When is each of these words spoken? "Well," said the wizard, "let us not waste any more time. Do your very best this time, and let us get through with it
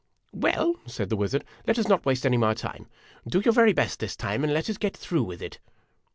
"Well," 0.33 0.77
said 0.87 1.09
the 1.09 1.15
wizard, 1.15 1.45
"let 1.67 1.77
us 1.77 1.87
not 1.87 2.07
waste 2.07 2.25
any 2.25 2.35
more 2.35 2.55
time. 2.55 2.87
Do 3.27 3.39
your 3.39 3.53
very 3.53 3.71
best 3.71 3.99
this 3.99 4.15
time, 4.15 4.43
and 4.43 4.51
let 4.51 4.67
us 4.67 4.79
get 4.79 4.97
through 4.97 5.21
with 5.21 5.43
it 5.43 5.59